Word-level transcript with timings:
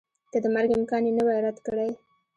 که 0.31 0.37
د 0.43 0.45
مرګ 0.55 0.69
امکان 0.77 1.03
یې 1.07 1.13
نه 1.17 1.23
وای 1.27 1.39
رد 1.45 1.57
کړی 1.67 1.91